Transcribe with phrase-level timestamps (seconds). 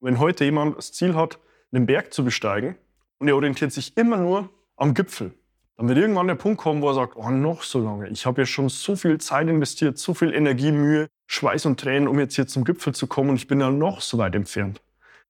[0.00, 1.38] Wenn heute jemand das Ziel hat,
[1.72, 2.76] einen Berg zu besteigen
[3.18, 5.34] und er orientiert sich immer nur am Gipfel,
[5.76, 8.08] dann wird irgendwann der Punkt kommen, wo er sagt, oh, noch so lange.
[8.08, 12.08] Ich habe ja schon so viel Zeit investiert, so viel Energie, Mühe, Schweiß und Tränen,
[12.08, 14.80] um jetzt hier zum Gipfel zu kommen und ich bin ja noch so weit entfernt.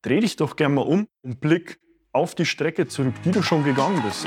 [0.03, 1.81] Dreh dich doch gerne mal um und blick
[2.13, 4.27] auf die Strecke zurück, die du schon gegangen bist.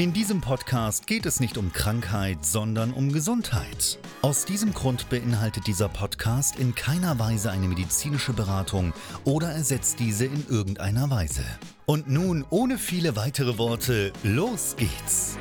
[0.00, 3.98] In diesem Podcast geht es nicht um Krankheit, sondern um Gesundheit.
[4.22, 8.94] Aus diesem Grund beinhaltet dieser Podcast in keiner Weise eine medizinische Beratung
[9.26, 11.44] oder ersetzt diese in irgendeiner Weise.
[11.84, 15.36] Und nun, ohne viele weitere Worte, los geht's!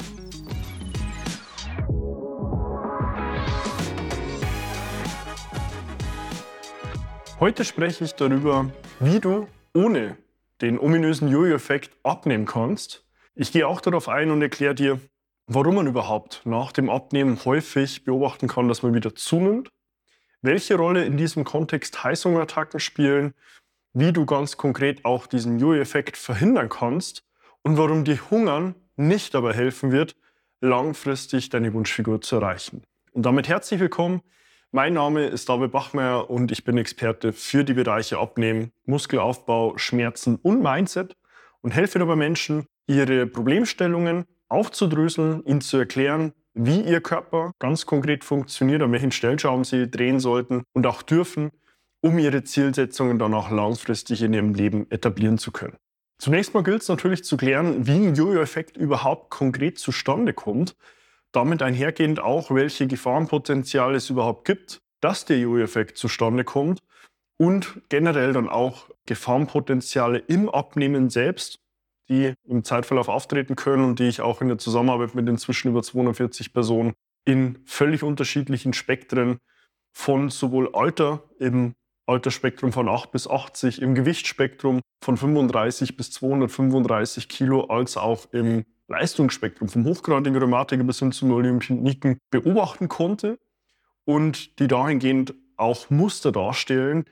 [7.39, 10.17] Heute spreche ich darüber, wie du ohne
[10.59, 13.05] den ominösen Jojo-Effekt abnehmen kannst
[13.39, 14.99] ich gehe auch darauf ein und erkläre dir,
[15.47, 19.69] warum man überhaupt nach dem Abnehmen häufig beobachten kann, dass man wieder zunimmt,
[20.41, 23.33] welche Rolle in diesem Kontext Heißhungerattacken spielen,
[23.93, 27.23] wie du ganz konkret auch diesen Jojo-Effekt verhindern kannst
[27.61, 30.17] und warum dir Hungern nicht dabei helfen wird,
[30.59, 32.83] langfristig deine Wunschfigur zu erreichen.
[33.13, 34.22] Und damit herzlich willkommen.
[34.72, 40.35] Mein Name ist David Bachmeier und ich bin Experte für die Bereiche Abnehmen, Muskelaufbau, Schmerzen
[40.35, 41.16] und Mindset
[41.61, 48.23] und helfe dabei Menschen, ihre Problemstellungen aufzudröseln, ihnen zu erklären, wie ihr Körper ganz konkret
[48.23, 51.51] funktioniert, an welchen Stellschrauben sie drehen sollten und auch dürfen,
[52.01, 55.78] um ihre Zielsetzungen dann auch langfristig in ihrem Leben etablieren zu können.
[56.17, 60.75] Zunächst mal gilt es natürlich zu klären, wie ein Jojo-Effekt überhaupt konkret zustande kommt.
[61.31, 66.79] Damit einhergehend auch, welche Gefahrenpotenziale es überhaupt gibt, dass der Jojo-Effekt zustande kommt
[67.38, 71.59] und generell dann auch Gefahrenpotenziale im Abnehmen selbst
[72.09, 75.84] die im Zeitverlauf auftreten können und die ich auch in der Zusammenarbeit mit inzwischen über
[75.84, 76.94] 240 Personen
[77.25, 79.38] in völlig unterschiedlichen Spektren
[79.92, 81.75] von sowohl Alter im
[82.08, 88.66] Altersspektrum von 8 bis 80, im Gewichtsspektrum von 35 bis 235 Kilo, als auch im
[88.88, 93.38] Leistungsspektrum vom hochgradigen Rheumatiker bis hin zum Olympioniken beobachten konnte
[94.06, 97.06] und die dahingehend auch Muster darstellen,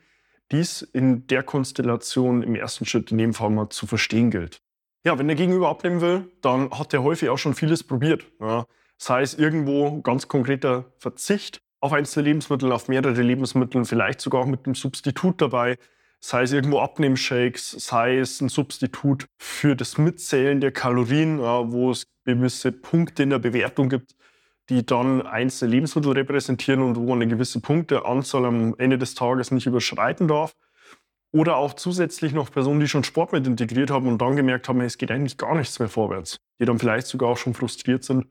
[0.51, 4.61] dies in der Konstellation im ersten Schritt in dem Fall mal zu verstehen gilt.
[5.07, 8.25] Ja, wenn der Gegenüber abnehmen will, dann hat er häufig auch schon vieles probiert.
[8.41, 8.65] Ja.
[8.97, 14.45] Sei es irgendwo ganz konkreter Verzicht auf einzelne Lebensmittel, auf mehrere Lebensmittel, vielleicht sogar auch
[14.47, 15.77] mit einem Substitut dabei.
[16.19, 21.91] Sei es irgendwo Abnehmshakes, sei es ein Substitut für das Mitzählen der Kalorien, ja, wo
[21.91, 24.13] es gewisse Punkte in der Bewertung gibt,
[24.67, 29.51] die dann einzelne Lebensmittel repräsentieren und wo man eine gewisse Punkteanzahl am Ende des Tages
[29.51, 30.53] nicht überschreiten darf.
[31.31, 34.81] Oder auch zusätzlich noch Personen, die schon Sport mit integriert haben und dann gemerkt haben,
[34.81, 36.39] es geht eigentlich gar nichts mehr vorwärts.
[36.59, 38.27] Die dann vielleicht sogar auch schon frustriert sind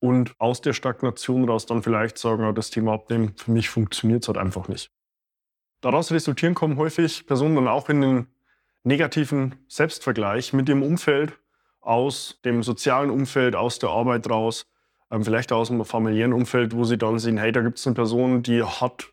[0.00, 4.28] und aus der Stagnation raus dann vielleicht sagen, das Thema Abnehmen, für mich funktioniert es
[4.28, 4.90] halt einfach nicht.
[5.80, 8.26] Daraus resultieren kommen häufig Personen dann auch in den
[8.82, 11.38] negativen Selbstvergleich mit dem Umfeld,
[11.80, 14.66] aus dem sozialen Umfeld, aus der Arbeit raus,
[15.10, 17.94] ähm, vielleicht aus dem familiären Umfeld, wo sie dann sehen, hey, da gibt es eine
[17.94, 19.12] Person, die hat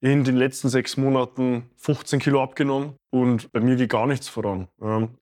[0.00, 4.68] in den letzten sechs Monaten 15 Kilo abgenommen und bei mir geht gar nichts voran.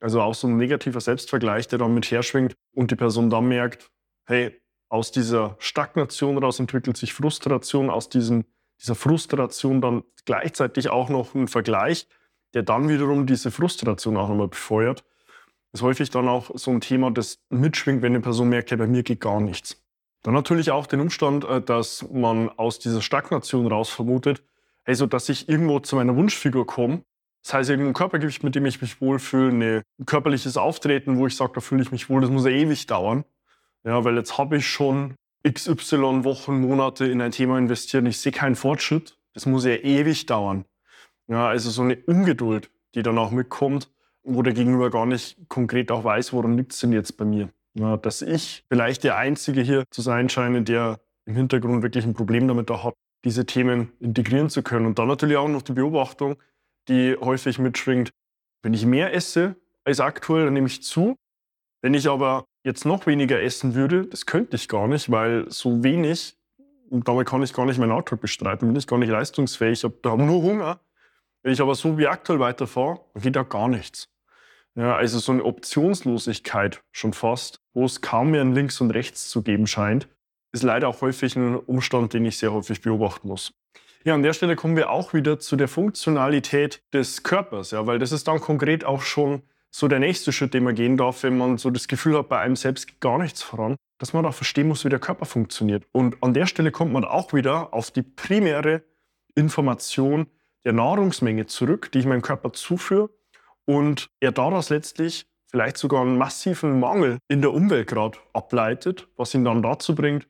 [0.01, 3.91] Also auch so ein negativer Selbstvergleich, der dann mit herschwingt und die Person dann merkt,
[4.27, 8.45] hey, aus dieser Stagnation raus entwickelt sich Frustration, aus diesem,
[8.81, 12.07] dieser Frustration dann gleichzeitig auch noch ein Vergleich,
[12.55, 15.05] der dann wiederum diese Frustration auch nochmal befeuert.
[15.73, 18.79] Das ist häufig dann auch so ein Thema, das mitschwingt, wenn eine Person merkt, hey,
[18.79, 19.83] bei mir geht gar nichts.
[20.23, 24.43] Dann natürlich auch den Umstand, äh, dass man aus dieser Stagnation raus vermutet,
[24.89, 27.03] also dass ich irgendwo zu meiner Wunschfigur komme.
[27.45, 31.53] Das heißt, irgendein Körpergewicht, mit dem ich mich wohlfühle, ein körperliches Auftreten, wo ich sage,
[31.55, 33.25] da fühle ich mich wohl, das muss ja ewig dauern.
[33.85, 35.15] Ja, weil jetzt habe ich schon
[35.47, 39.17] XY Wochen, Monate in ein Thema investiert und ich sehe keinen Fortschritt.
[39.35, 40.65] das muss ja ewig dauern.
[41.29, 43.91] Ja, also so eine Ungeduld, die dann auch mitkommt,
[44.25, 47.51] wo der Gegenüber gar nicht konkret auch weiß, woran liegt es denn jetzt bei mir.
[47.75, 52.15] Ja, dass ich vielleicht der Einzige hier zu sein scheine, der im Hintergrund wirklich ein
[52.15, 52.95] Problem damit hat,
[53.25, 54.87] diese Themen integrieren zu können.
[54.87, 56.37] Und dann natürlich auch noch die Beobachtung,
[56.89, 58.11] die häufig mitschwingt.
[58.63, 61.17] Wenn ich mehr esse als aktuell, dann nehme ich zu.
[61.83, 65.83] Wenn ich aber jetzt noch weniger essen würde, das könnte ich gar nicht, weil so
[65.85, 66.37] wenig,
[66.91, 69.85] und damit kann ich gar nicht meinen Alltag bestreiten, bin ich gar nicht leistungsfähig, ich
[69.85, 70.81] habe da nur Hunger.
[71.43, 74.09] Wenn ich aber so wie aktuell weiterfahre, dann geht da gar nichts.
[74.75, 79.29] Ja, also so eine Optionslosigkeit schon fast, wo es kaum mehr ein Links und Rechts
[79.29, 80.09] zu geben scheint,
[80.59, 83.53] ist leider auch häufig ein Umstand, den ich sehr häufig beobachten muss.
[84.05, 87.99] Ja, an der Stelle kommen wir auch wieder zu der Funktionalität des Körpers, ja, weil
[87.99, 91.37] das ist dann konkret auch schon so der nächste Schritt, den man gehen darf, wenn
[91.37, 94.35] man so das Gefühl hat, bei einem selbst geht gar nichts voran, dass man auch
[94.35, 95.85] verstehen muss, wie der Körper funktioniert.
[95.93, 98.83] Und an der Stelle kommt man auch wieder auf die primäre
[99.35, 100.27] Information
[100.65, 103.11] der Nahrungsmenge zurück, die ich meinem Körper zuführe
[103.67, 109.35] und er daraus letztlich vielleicht sogar einen massiven Mangel in der Umwelt gerade ableitet, was
[109.35, 110.27] ihn dann dazu bringt,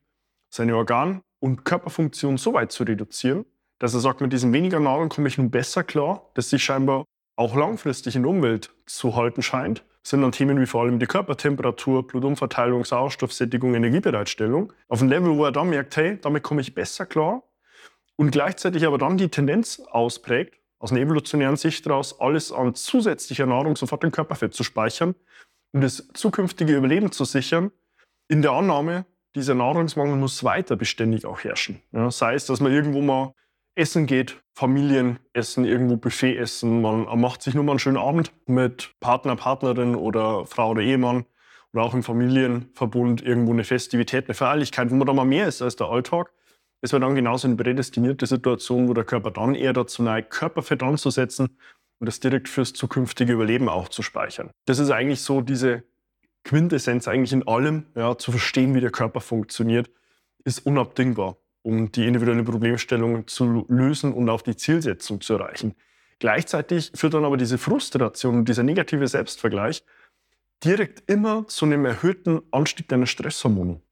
[0.50, 3.44] seine Organ- und Körperfunktion so weit zu reduzieren,
[3.78, 7.04] dass er sagt, mit diesem weniger Nahrung komme ich nun besser klar, dass sich scheinbar
[7.36, 11.06] auch langfristig in der Umwelt zu halten scheint, sind dann Themen wie vor allem die
[11.06, 14.72] Körpertemperatur, Blutumverteilung, Sauerstoffsättigung, Energiebereitstellung.
[14.88, 17.42] Auf ein Level, wo er dann merkt, hey, damit komme ich besser klar
[18.16, 23.46] und gleichzeitig aber dann die Tendenz ausprägt, aus einer evolutionären Sicht daraus, alles an zusätzlicher
[23.46, 25.14] Nahrung sofort im Körperfett zu speichern,
[25.72, 27.70] um das zukünftige Überleben zu sichern,
[28.28, 29.06] in der Annahme,
[29.38, 31.81] dieser Nahrungsmangel muss weiter beständig auch herrschen.
[31.93, 33.35] Ja, sei es, dass man irgendwo mal
[33.75, 38.94] essen geht, Familienessen, irgendwo Buffet essen, man macht sich nur mal einen schönen Abend mit
[39.00, 41.25] Partner, Partnerin oder Frau oder Ehemann
[41.73, 45.62] oder auch im Familienverbund irgendwo eine Festivität, eine Feierlichkeit, wo man da mal mehr ist
[45.62, 46.32] als der Alltag.
[46.81, 50.82] Es wäre dann genauso eine prädestinierte Situation, wo der Körper dann eher dazu neigt, Körperfett
[50.82, 51.56] anzusetzen
[52.00, 54.50] und das direkt fürs zukünftige Überleben auch zu speichern.
[54.67, 55.84] Das ist eigentlich so diese
[56.48, 59.90] Quintessenz eigentlich in allem, ja, zu verstehen, wie der Körper funktioniert,
[60.44, 61.36] ist unabdingbar
[61.68, 65.74] um die individuelle Problemstellung zu lösen und auch die Zielsetzung zu erreichen.
[66.18, 69.84] Gleichzeitig führt dann aber diese Frustration und dieser negative Selbstvergleich
[70.64, 73.82] direkt immer zu einem erhöhten Anstieg deiner Stresshormone.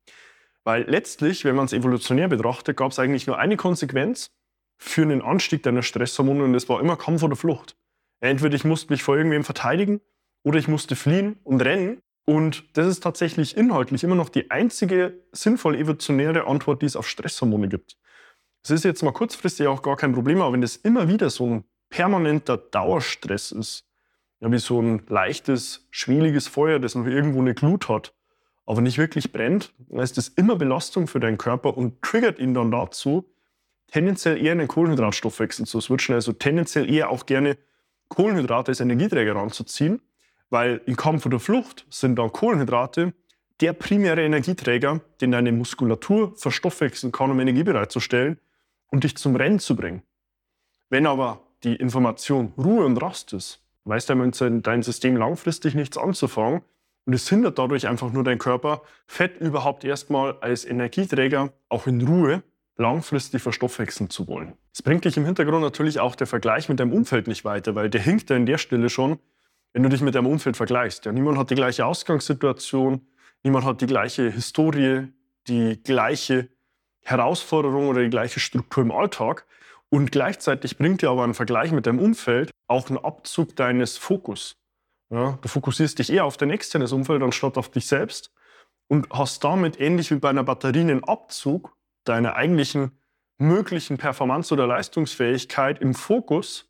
[0.64, 4.30] Weil letztlich, wenn man es evolutionär betrachtet, gab es eigentlich nur eine Konsequenz
[4.78, 7.76] für einen Anstieg deiner Stresshormone und das war immer Kampf oder Flucht.
[8.20, 10.00] Entweder ich musste mich vor irgendwem verteidigen
[10.42, 15.22] oder ich musste fliehen und rennen und das ist tatsächlich inhaltlich immer noch die einzige
[15.30, 17.96] sinnvoll evolutionäre Antwort, die es auf Stresshormone gibt.
[18.64, 21.46] Es ist jetzt mal kurzfristig auch gar kein Problem, aber wenn das immer wieder so
[21.46, 23.88] ein permanenter Dauerstress ist,
[24.40, 28.12] ja, wie so ein leichtes, schwieliges Feuer, das noch irgendwo eine Glut hat,
[28.66, 32.54] aber nicht wirklich brennt, dann ist das immer Belastung für deinen Körper und triggert ihn
[32.54, 33.32] dann dazu,
[33.86, 37.56] tendenziell eher einen Kohlenhydratstoffwechsel zu switchen, also tendenziell eher auch gerne
[38.08, 40.02] Kohlenhydrate als Energieträger ranzuziehen
[40.50, 43.12] weil im Kampf oder Flucht sind dann Kohlenhydrate
[43.60, 48.38] der primäre Energieträger, den deine Muskulatur verstoffwechseln kann, um Energie bereitzustellen
[48.88, 50.02] und dich zum Rennen zu bringen.
[50.90, 56.62] Wenn aber die Information Ruhe und Rast ist, weiß dein System langfristig nichts anzufangen
[57.06, 62.06] und es hindert dadurch einfach nur dein Körper, Fett überhaupt erstmal als Energieträger auch in
[62.06, 62.42] Ruhe
[62.76, 64.52] langfristig verstoffwechseln zu wollen.
[64.72, 67.88] Es bringt dich im Hintergrund natürlich auch der Vergleich mit deinem Umfeld nicht weiter, weil
[67.88, 69.18] der hinkt an der Stelle schon,
[69.76, 71.04] wenn du dich mit deinem Umfeld vergleichst.
[71.04, 73.06] Ja, niemand hat die gleiche Ausgangssituation,
[73.42, 75.08] niemand hat die gleiche Historie,
[75.48, 76.48] die gleiche
[77.02, 79.44] Herausforderung oder die gleiche Struktur im Alltag.
[79.90, 84.56] Und gleichzeitig bringt dir aber ein Vergleich mit deinem Umfeld auch einen Abzug deines Fokus.
[85.10, 88.32] Ja, du fokussierst dich eher auf dein externes Umfeld anstatt auf dich selbst
[88.88, 92.92] und hast damit ähnlich wie bei einer Batterie einen Abzug deiner eigentlichen
[93.36, 96.66] möglichen Performance oder Leistungsfähigkeit im Fokus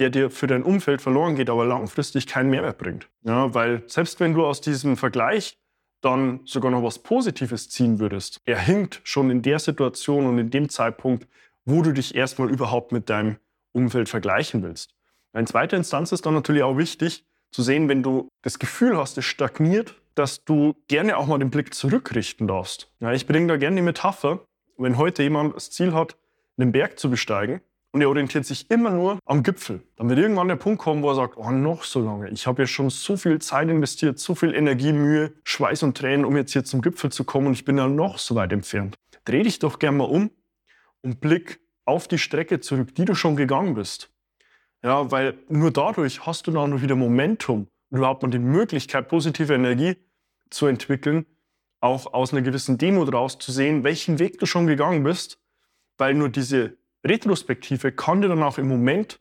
[0.00, 3.08] der dir für dein Umfeld verloren geht, aber langfristig keinen Mehrwert bringt.
[3.22, 5.58] Ja, weil selbst wenn du aus diesem Vergleich
[6.00, 10.50] dann sogar noch was Positives ziehen würdest, er hinkt schon in der Situation und in
[10.50, 11.28] dem Zeitpunkt,
[11.64, 13.36] wo du dich erstmal überhaupt mit deinem
[13.72, 14.94] Umfeld vergleichen willst.
[15.34, 19.18] In zweiter Instanz ist dann natürlich auch wichtig zu sehen, wenn du das Gefühl hast,
[19.18, 22.92] es stagniert, dass du gerne auch mal den Blick zurückrichten darfst.
[23.00, 24.40] Ja, ich bringe da gerne die Metapher,
[24.76, 26.16] wenn heute jemand das Ziel hat,
[26.58, 27.60] einen Berg zu besteigen,
[27.92, 29.82] und er orientiert sich immer nur am Gipfel.
[29.96, 32.28] Dann wird irgendwann der Punkt kommen, wo er sagt, oh, noch so lange.
[32.30, 36.24] Ich habe ja schon so viel Zeit investiert, so viel Energie, Mühe, Schweiß und Tränen,
[36.24, 38.96] um jetzt hier zum Gipfel zu kommen und ich bin ja noch so weit entfernt.
[39.24, 40.30] Dreh dich doch gerne mal um
[41.02, 44.10] und blick auf die Strecke zurück, die du schon gegangen bist.
[44.82, 49.54] Ja, weil nur dadurch hast du dann wieder Momentum und überhaupt mal die Möglichkeit, positive
[49.54, 49.96] Energie
[50.48, 51.26] zu entwickeln,
[51.80, 55.38] auch aus einer gewissen Demut rauszusehen, welchen Weg du schon gegangen bist,
[55.98, 59.20] weil nur diese Retrospektive kann dir dann auch im Moment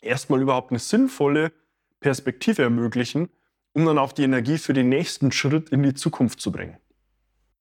[0.00, 1.52] erstmal überhaupt eine sinnvolle
[2.00, 3.28] Perspektive ermöglichen,
[3.72, 6.76] um dann auch die Energie für den nächsten Schritt in die Zukunft zu bringen.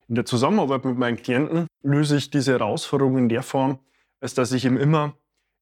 [0.08, 3.80] In der Zusammenarbeit mit meinen Klienten löse ich diese Herausforderung in der Form,
[4.20, 5.14] als dass ich ihm immer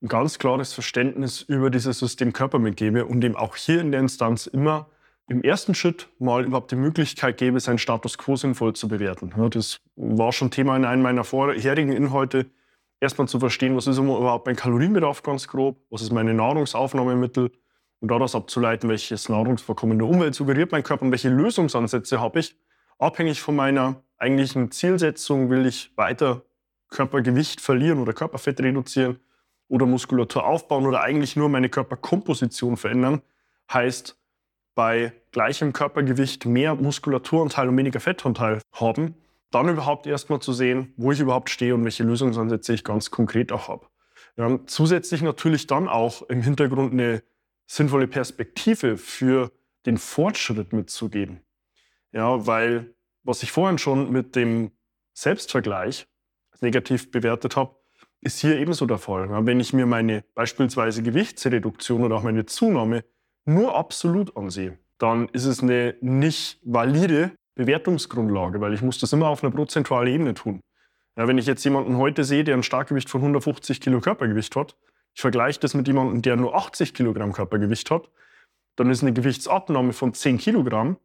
[0.01, 3.99] ein ganz klares Verständnis über dieses System Körper mitgebe und ihm auch hier in der
[3.99, 4.89] Instanz immer
[5.27, 9.33] im ersten Schritt mal überhaupt die Möglichkeit gebe, seinen Status quo sinnvoll zu bewerten.
[9.49, 12.45] das war schon Thema in einem meiner vorherigen Inhalte.
[12.99, 17.51] Erstmal zu verstehen, was ist überhaupt mein Kalorienbedarf ganz grob, was ist meine Nahrungsaufnahmemittel
[17.99, 22.39] und daraus abzuleiten, welches Nahrungsvorkommen in der Umwelt suggeriert mein Körper und welche Lösungsansätze habe
[22.39, 22.55] ich.
[22.97, 26.41] Abhängig von meiner eigentlichen Zielsetzung will ich weiter
[26.89, 29.19] Körpergewicht verlieren oder Körperfett reduzieren
[29.67, 33.21] oder Muskulatur aufbauen oder eigentlich nur meine Körperkomposition verändern.
[33.71, 34.17] Heißt,
[34.73, 39.15] bei gleichem Körpergewicht mehr Muskulaturanteil und weniger Fettanteil haben,
[39.51, 43.51] dann überhaupt erstmal zu sehen, wo ich überhaupt stehe und welche Lösungsansätze ich ganz konkret
[43.51, 43.87] auch habe.
[44.35, 47.23] Ja, zusätzlich natürlich dann auch im Hintergrund eine
[47.65, 49.51] sinnvolle Perspektive für
[49.85, 51.41] den Fortschritt mitzugeben.
[52.11, 54.71] Ja, weil was ich vorhin schon mit dem
[55.13, 56.07] Selbstvergleich
[56.61, 57.75] negativ bewertet habe,
[58.21, 59.29] ist hier ebenso der Fall.
[59.45, 63.03] Wenn ich mir meine beispielsweise Gewichtsreduktion oder auch meine Zunahme
[63.45, 69.27] nur absolut ansehe, dann ist es eine nicht valide Bewertungsgrundlage, weil ich muss das immer
[69.27, 70.61] auf einer prozentualen Ebene tun.
[71.17, 74.77] Ja, wenn ich jetzt jemanden heute sehe, der ein Starkgewicht von 150 Kilo Körpergewicht hat,
[75.13, 78.09] ich vergleiche das mit jemandem, der nur 80 Kilogramm Körpergewicht hat,
[78.75, 80.97] dann ist eine Gewichtsabnahme von 10 Kilogramm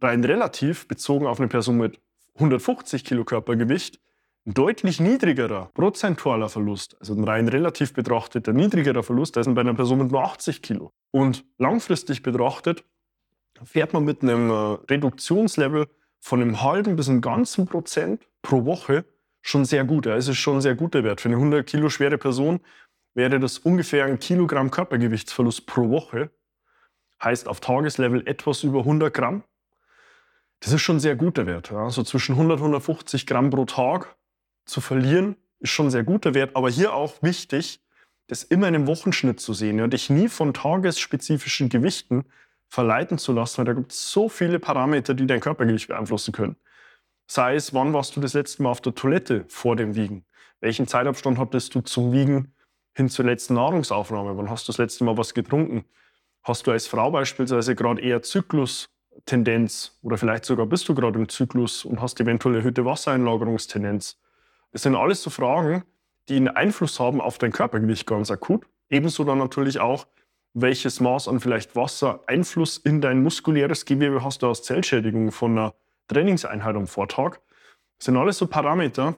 [0.00, 2.00] rein relativ bezogen auf eine Person mit
[2.36, 4.00] 150 Kilo Körpergewicht
[4.48, 9.74] ein deutlich niedrigerer prozentualer Verlust, also ein rein relativ betrachteter niedrigerer Verlust, als bei einer
[9.74, 10.92] Person mit nur 80 Kilo.
[11.10, 12.84] Und langfristig betrachtet
[13.64, 14.54] fährt man mit einem äh,
[14.90, 15.86] Reduktionslevel
[16.20, 19.04] von einem halben bis einem ganzen Prozent pro Woche
[19.40, 20.06] schon sehr gut.
[20.06, 21.20] Es ist schon ein sehr guter Wert.
[21.20, 22.60] Für eine 100 Kilo schwere Person
[23.14, 26.30] wäre das ungefähr ein Kilogramm Körpergewichtsverlust pro Woche.
[27.22, 29.42] Heißt auf Tageslevel etwas über 100 Gramm.
[30.60, 31.70] Das ist schon ein sehr guter Wert.
[31.70, 31.90] Ja.
[31.90, 34.16] So zwischen 100 und 150 Gramm pro Tag
[34.64, 36.54] zu verlieren, ist schon ein sehr guter Wert.
[36.54, 37.80] Aber hier auch wichtig,
[38.26, 42.26] das immer in einem Wochenschnitt zu sehen ja, und dich nie von tagesspezifischen Gewichten
[42.68, 46.56] verleiten zu lassen, weil da gibt es so viele Parameter, die dein Körpergewicht beeinflussen können.
[47.26, 50.24] Sei es, wann warst du das letzte Mal auf der Toilette vor dem Wiegen?
[50.60, 52.54] Welchen Zeitabstand hattest du zum Wiegen
[52.94, 54.36] hin zur letzten Nahrungsaufnahme?
[54.36, 55.84] Wann hast du das letzte Mal was getrunken?
[56.42, 61.28] Hast du als Frau beispielsweise gerade eher Zyklustendenz oder vielleicht sogar bist du gerade im
[61.28, 64.18] Zyklus und hast eventuell erhöhte Wassereinlagerungstendenz?
[64.72, 65.84] Das sind alles so Fragen,
[66.28, 68.66] die einen Einfluss haben auf dein Körpergewicht ganz akut.
[68.90, 70.06] Ebenso dann natürlich auch,
[70.54, 75.52] welches Maß an vielleicht Wasser Einfluss in dein muskuläres Gewebe hast du aus Zellschädigung von
[75.52, 75.74] einer
[76.08, 77.38] Trainingseinheit am Vortag.
[77.98, 79.16] Das sind alles so Parameter,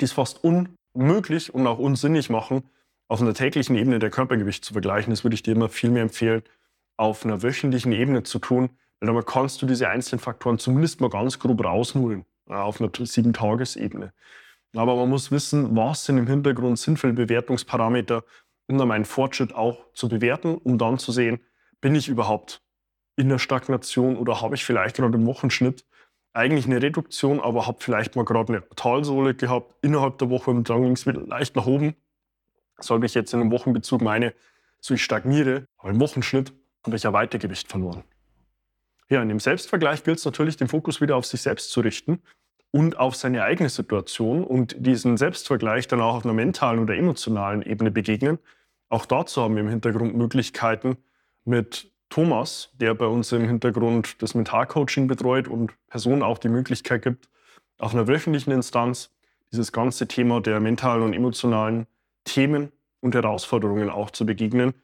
[0.00, 2.64] die es fast unmöglich und auch unsinnig machen,
[3.08, 5.10] auf einer täglichen Ebene der Körpergewicht zu vergleichen.
[5.10, 6.42] Das würde ich dir immer viel mehr empfehlen,
[6.96, 8.70] auf einer wöchentlichen Ebene zu tun,
[9.00, 14.12] weil damit kannst du diese einzelnen Faktoren zumindest mal ganz grob rausnudeln, auf einer Sieben-Tages-Ebene.
[14.76, 18.24] Aber man muss wissen, was sind im Hintergrund sinnvolle Bewertungsparameter,
[18.66, 21.40] um dann meinen Fortschritt auch zu bewerten, um dann zu sehen,
[21.80, 22.62] bin ich überhaupt
[23.16, 25.84] in der Stagnation oder habe ich vielleicht gerade im Wochenschnitt
[26.32, 30.68] eigentlich eine Reduktion, aber habe vielleicht mal gerade eine Talsohle gehabt innerhalb der Woche und
[30.68, 31.94] dann ging es wieder leicht nach oben.
[32.78, 34.34] Sage ich jetzt in einem Wochenbezug meine,
[34.80, 36.52] so ich stagniere, aber im Wochenschnitt
[36.84, 38.02] habe ich ja Weitergewicht verloren.
[39.08, 42.20] Ja, in dem Selbstvergleich gilt es natürlich, den Fokus wieder auf sich selbst zu richten
[42.74, 47.62] und auf seine eigene Situation und diesen Selbstvergleich dann auch auf einer mentalen oder emotionalen
[47.62, 48.40] Ebene begegnen.
[48.88, 50.96] Auch dazu haben wir im Hintergrund Möglichkeiten
[51.44, 57.02] mit Thomas, der bei uns im Hintergrund das Mentalcoaching betreut und Personen auch die Möglichkeit
[57.02, 57.28] gibt,
[57.78, 59.14] auf einer wöchentlichen Instanz
[59.52, 61.86] dieses ganze Thema der mentalen und emotionalen
[62.24, 64.74] Themen und Herausforderungen auch zu begegnen.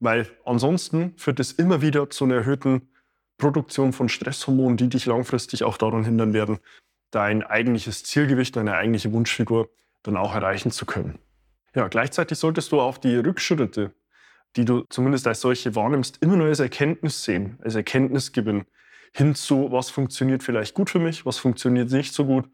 [0.00, 2.90] Weil ansonsten führt es immer wieder zu einer erhöhten
[3.38, 6.58] Produktion von Stresshormonen, die dich langfristig auch daran hindern werden,
[7.10, 9.68] dein eigentliches Zielgewicht, deine eigentliche Wunschfigur
[10.02, 11.18] dann auch erreichen zu können.
[11.74, 13.92] Ja, gleichzeitig solltest du auch die Rückschritte,
[14.56, 18.64] die du zumindest als solche wahrnimmst, immer nur als Erkenntnis sehen, als Erkenntnisgewinn
[19.12, 22.48] hinzu, was funktioniert vielleicht gut für mich, was funktioniert nicht so gut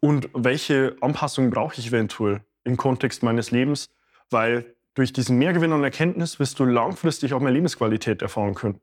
[0.00, 3.90] und welche Anpassungen brauche ich eventuell im Kontext meines Lebens,
[4.30, 8.80] weil durch diesen Mehrgewinn an Erkenntnis wirst du langfristig auch mehr Lebensqualität erfahren können.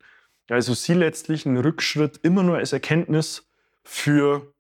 [0.50, 3.50] Also sieh letztlich einen Rückschritt immer nur als Erkenntnis
[3.84, 4.54] für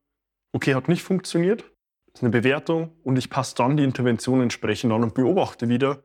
[0.55, 1.63] okay, hat nicht funktioniert,
[2.07, 6.01] das ist eine Bewertung und ich passe dann die Intervention entsprechend an und beobachte wieder,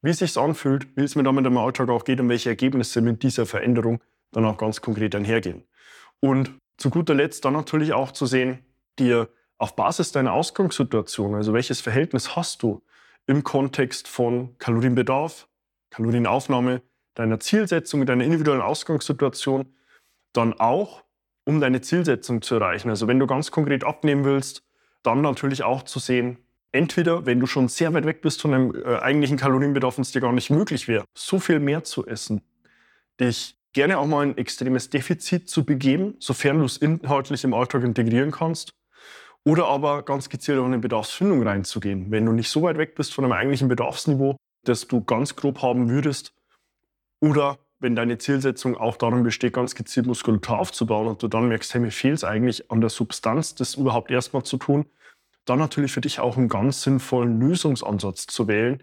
[0.00, 3.02] wie es sich anfühlt, wie es mir damit im Alltag auch geht und welche Ergebnisse
[3.02, 4.00] mit dieser Veränderung
[4.32, 5.64] dann auch ganz konkret einhergehen.
[6.18, 8.64] Und zu guter Letzt dann natürlich auch zu sehen,
[8.98, 9.28] dir
[9.58, 12.82] auf Basis deiner Ausgangssituation, also welches Verhältnis hast du
[13.26, 15.46] im Kontext von Kalorienbedarf,
[15.90, 16.80] Kalorienaufnahme,
[17.16, 19.74] deiner Zielsetzung, deiner individuellen Ausgangssituation,
[20.32, 21.04] dann auch,
[21.44, 22.90] um deine Zielsetzung zu erreichen.
[22.90, 24.62] Also wenn du ganz konkret abnehmen willst,
[25.02, 26.38] dann natürlich auch zu sehen,
[26.72, 30.12] entweder, wenn du schon sehr weit weg bist von deinem äh, eigentlichen Kalorienbedarf und es
[30.12, 32.42] dir gar nicht möglich wäre, so viel mehr zu essen,
[33.18, 37.84] dich gerne auch mal ein extremes Defizit zu begeben, sofern du es inhaltlich im Alltag
[37.84, 38.74] integrieren kannst.
[39.44, 42.10] Oder aber ganz gezielt auf eine Bedarfsfindung reinzugehen.
[42.10, 45.62] Wenn du nicht so weit weg bist von einem eigentlichen Bedarfsniveau, das du ganz grob
[45.62, 46.34] haben würdest.
[47.20, 51.74] Oder wenn deine Zielsetzung auch darin besteht, ganz gezielt Muskulatur aufzubauen und du dann merkst,
[51.74, 54.86] hey, mir fehlt es eigentlich an der Substanz, das überhaupt erstmal zu tun,
[55.46, 58.82] dann natürlich für dich auch einen ganz sinnvollen Lösungsansatz zu wählen,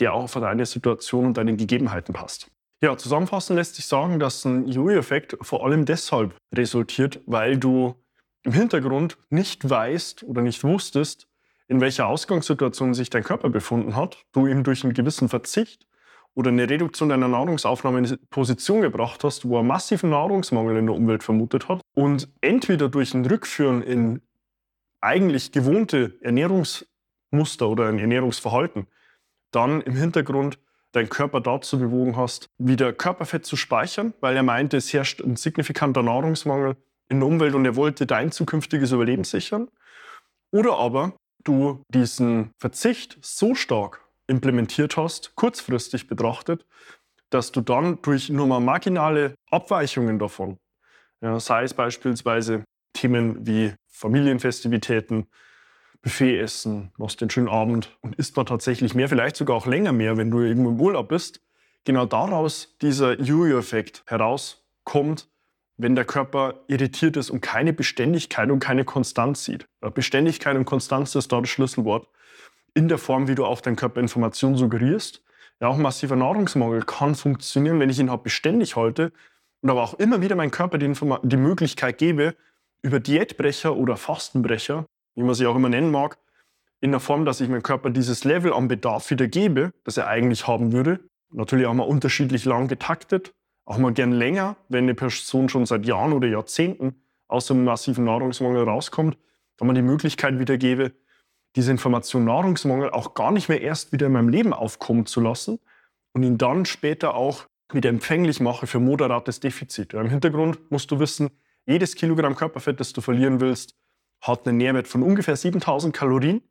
[0.00, 2.50] der auch auf deine Situation und deine Gegebenheiten passt.
[2.80, 7.96] Ja, zusammenfassend lässt sich sagen, dass ein Jojo-Effekt vor allem deshalb resultiert, weil du
[8.44, 11.28] im Hintergrund nicht weißt oder nicht wusstest,
[11.66, 15.87] in welcher Ausgangssituation sich dein Körper befunden hat, du ihm durch einen gewissen Verzicht
[16.38, 20.86] oder eine Reduktion deiner Nahrungsaufnahme in eine Position gebracht hast, wo er massiven Nahrungsmangel in
[20.86, 24.22] der Umwelt vermutet hat und entweder durch ein Rückführen in
[25.00, 28.86] eigentlich gewohnte Ernährungsmuster oder ein Ernährungsverhalten
[29.50, 30.60] dann im Hintergrund
[30.92, 35.34] deinen Körper dazu bewogen hast, wieder Körperfett zu speichern, weil er meinte, es herrscht ein
[35.34, 36.76] signifikanter Nahrungsmangel
[37.08, 39.68] in der Umwelt und er wollte dein zukünftiges Überleben sichern.
[40.52, 46.64] Oder aber du diesen Verzicht so stark implementiert hast, kurzfristig betrachtet,
[47.30, 50.58] dass du dann durch nur mal marginale Abweichungen davon,
[51.20, 55.26] ja, sei es beispielsweise Themen wie Familienfestivitäten,
[56.00, 59.92] Buffet essen, machst den schönen Abend und isst mal tatsächlich mehr, vielleicht sogar auch länger
[59.92, 61.40] mehr, wenn du irgendwo im Urlaub bist.
[61.84, 65.28] Genau daraus dieser Jojo-Effekt herauskommt,
[65.76, 69.66] wenn der Körper irritiert ist und keine Beständigkeit und keine Konstanz sieht.
[69.94, 72.08] Beständigkeit und Konstanz ist da das Schlüsselwort.
[72.74, 75.22] In der Form, wie du auch deinen Körper Informationen suggerierst.
[75.60, 79.12] Ja, auch massiver Nahrungsmangel kann funktionieren, wenn ich ihn halt beständig halte
[79.60, 82.36] und aber auch immer wieder meinem Körper die, die Möglichkeit gebe,
[82.82, 84.86] über Diätbrecher oder Fastenbrecher
[85.18, 86.16] wie man sie auch immer nennen mag,
[86.80, 90.06] in der Form, dass ich meinem Körper dieses Level an Bedarf wieder gebe, das er
[90.06, 91.00] eigentlich haben würde.
[91.32, 95.86] Natürlich auch mal unterschiedlich lang getaktet, auch mal gern länger, wenn eine Person schon seit
[95.86, 99.18] Jahren oder Jahrzehnten aus einem massiven Nahrungsmangel rauskommt,
[99.56, 100.92] da man die Möglichkeit wieder gebe,
[101.56, 105.58] diese Information Nahrungsmangel auch gar nicht mehr erst wieder in meinem Leben aufkommen zu lassen
[106.12, 109.94] und ihn dann später auch wieder empfänglich mache für moderates Defizit.
[109.94, 111.30] Im Hintergrund musst du wissen,
[111.66, 113.76] jedes Kilogramm Körperfett, das du verlieren willst,
[114.22, 116.42] hat einen Nährwert von ungefähr 7000 Kalorien.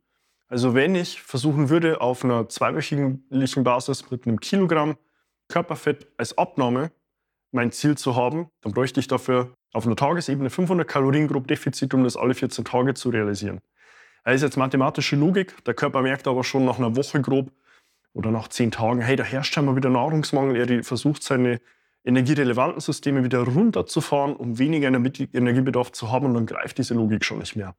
[0.47, 3.25] Also wenn ich versuchen würde, auf einer zweiwöchigen
[3.63, 4.95] Basis mit einem Kilogramm
[5.47, 6.91] Körperfett als Abnahme
[7.51, 11.93] mein Ziel zu haben, dann bräuchte ich dafür auf einer Tagesebene 500 Kalorien grob Defizit,
[11.93, 13.59] um das alle 14 Tage zu realisieren.
[14.27, 15.63] Das ist jetzt mathematische Logik.
[15.63, 17.49] Der Körper merkt aber schon nach einer Woche grob
[18.11, 20.69] oder nach 10 Tagen, hey, da herrscht scheinbar wieder Nahrungsmangel.
[20.69, 21.61] Er versucht seine
[22.03, 27.39] energierelevanten Systeme wieder runterzufahren, um weniger Energiebedarf zu haben und dann greift diese Logik schon
[27.39, 27.73] nicht mehr.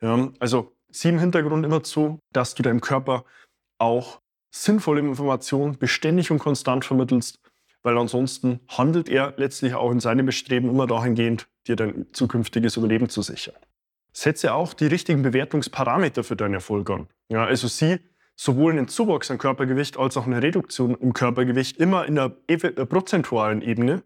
[0.00, 3.24] Ja, also sieh im Hintergrund immer zu, dass du deinem Körper
[3.78, 4.20] auch
[4.54, 7.40] sinnvolle Informationen beständig und konstant vermittelst,
[7.82, 13.08] weil ansonsten handelt er letztlich auch in seinem Bestreben immer dahingehend, dir dein zukünftiges Überleben
[13.08, 13.56] zu sichern.
[14.12, 17.08] Setze auch die richtigen Bewertungsparameter für deinen Erfolg an.
[17.28, 17.98] Ja, also sieh
[18.36, 22.56] sowohl einen Zuwachs an Körpergewicht als auch eine Reduktion im Körpergewicht immer in der äh,
[22.86, 24.02] prozentualen Ebene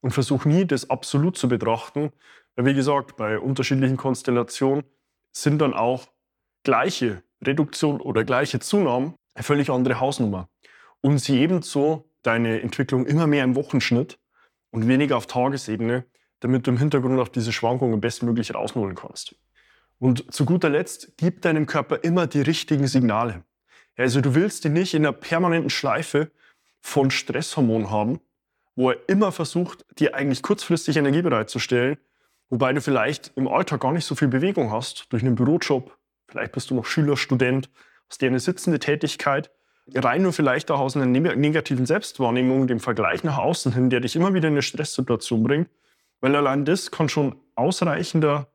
[0.00, 2.10] und versuche nie, das absolut zu betrachten.
[2.56, 4.84] Wie gesagt, bei unterschiedlichen Konstellationen
[5.32, 6.06] sind dann auch
[6.64, 10.48] gleiche Reduktion oder gleiche Zunahmen eine völlig andere Hausnummer.
[11.02, 14.18] Und sie ebenso deine Entwicklung immer mehr im Wochenschnitt
[14.70, 16.04] und weniger auf Tagesebene,
[16.46, 19.34] damit du im Hintergrund auch diese Schwankungen bestmöglich rausholen kannst.
[19.98, 23.42] Und zu guter Letzt, gib deinem Körper immer die richtigen Signale.
[23.96, 26.30] Also du willst ihn nicht in einer permanenten Schleife
[26.80, 28.20] von Stresshormonen haben,
[28.76, 31.96] wo er immer versucht, dir eigentlich kurzfristig Energie bereitzustellen,
[32.48, 36.52] wobei du vielleicht im Alltag gar nicht so viel Bewegung hast, durch einen Bürojob, vielleicht
[36.52, 37.70] bist du noch Schüler, Student,
[38.08, 39.50] hast dir eine sitzende Tätigkeit,
[39.96, 44.14] rein nur vielleicht auch aus einer negativen Selbstwahrnehmung, dem Vergleich nach außen hin, der dich
[44.14, 45.70] immer wieder in eine Stresssituation bringt,
[46.20, 48.48] weil allein das kann schon ausreichender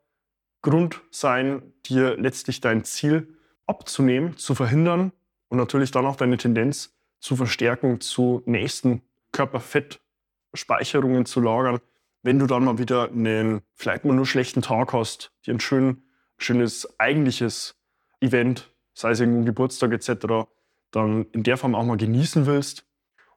[0.62, 5.12] Grund sein, dir letztlich dein Ziel abzunehmen, zu verhindern
[5.50, 11.80] und natürlich dann auch deine Tendenz zu verstärken, zu nächsten Körperfettspeicherungen zu lagern,
[12.24, 16.04] wenn du dann mal wieder einen vielleicht mal nur schlechten Tag hast, dir ein schön,
[16.38, 17.76] schönes eigentliches
[18.20, 20.48] Event, sei es irgendein Geburtstag etc.,
[20.92, 22.86] dann in der Form auch mal genießen willst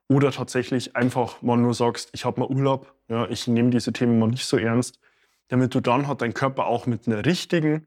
[0.09, 4.19] oder tatsächlich einfach mal nur sagst, ich habe mal Urlaub, ja, ich nehme diese Themen
[4.19, 4.99] mal nicht so ernst,
[5.49, 7.87] damit du dann hat dein Körper auch mit einer richtigen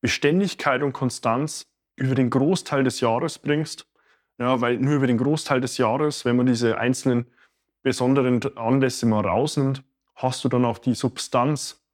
[0.00, 3.86] Beständigkeit und Konstanz über den Großteil des Jahres bringst.
[4.38, 7.26] Ja, weil nur über den Großteil des Jahres, wenn man diese einzelnen
[7.82, 9.82] besonderen Anlässe mal rausnimmt,
[10.14, 11.84] hast du dann auch die Substanz,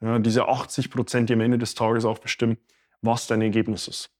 [0.00, 2.56] ja, diese 80 Prozent, die am Ende des Tages auch bestimmen,
[3.02, 4.10] was dein Ergebnis ist.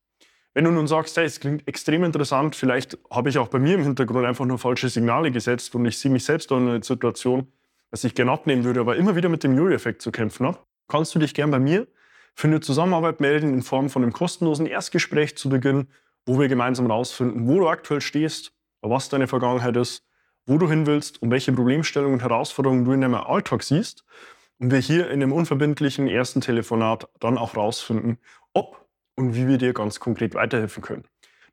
[0.52, 3.76] Wenn du nun sagst, hey, es klingt extrem interessant, vielleicht habe ich auch bei mir
[3.76, 7.52] im Hintergrund einfach nur falsche Signale gesetzt und ich sehe mich selbst in einer Situation,
[7.92, 10.58] dass ich gerne abnehmen würde, aber immer wieder mit dem Jojo-Effekt zu kämpfen habe,
[10.88, 11.86] kannst du dich gern bei mir
[12.34, 15.86] für eine Zusammenarbeit melden in Form von einem kostenlosen Erstgespräch zu Beginn,
[16.26, 20.04] wo wir gemeinsam herausfinden, wo du aktuell stehst, was deine Vergangenheit ist,
[20.46, 24.04] wo du hin willst und welche Problemstellungen und Herausforderungen du in deinem Alltag siehst.
[24.58, 28.18] Und wir hier in einem unverbindlichen ersten Telefonat dann auch herausfinden,
[28.52, 28.79] ob
[29.20, 31.04] und wie wir dir ganz konkret weiterhelfen können.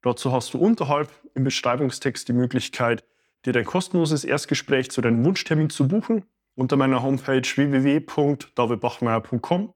[0.02, 3.04] Dazu hast du unterhalb im Beschreibungstext die Möglichkeit,
[3.46, 6.24] dir dein kostenloses Erstgespräch zu deinem Wunschtermin zu buchen
[6.56, 9.74] unter meiner Homepage www.davidbachmeier.com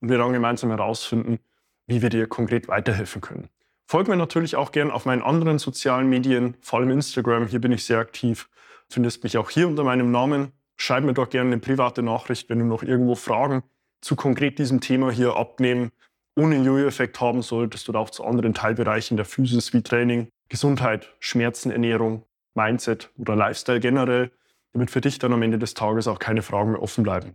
[0.00, 1.40] und wir dann gemeinsam herausfinden,
[1.88, 3.48] wie wir dir konkret weiterhelfen können.
[3.86, 7.48] Folge mir natürlich auch gern auf meinen anderen sozialen Medien, vor allem Instagram.
[7.48, 8.48] Hier bin ich sehr aktiv.
[8.88, 10.52] Findest mich auch hier unter meinem Namen.
[10.76, 13.64] Schreib mir doch gerne eine private Nachricht, wenn du noch irgendwo Fragen
[14.00, 15.90] zu konkret diesem Thema hier abnehmen
[16.36, 21.70] ohne Jojo-Effekt haben solltest oder auch zu anderen Teilbereichen der Physis wie Training, Gesundheit, Schmerzen,
[21.70, 24.30] Ernährung, Mindset oder Lifestyle generell,
[24.72, 27.28] damit für dich dann am Ende des Tages auch keine Fragen mehr offen bleiben.
[27.28, 27.34] In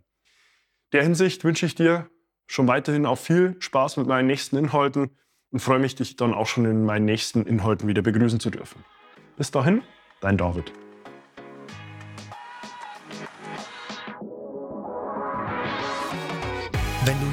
[0.94, 2.10] der Hinsicht wünsche ich dir
[2.48, 5.12] schon weiterhin auch viel Spaß mit meinen nächsten Inhalten
[5.52, 8.84] und freue mich, dich dann auch schon in meinen nächsten Inhalten wieder begrüßen zu dürfen.
[9.38, 9.82] Bis dahin,
[10.22, 10.72] dein David.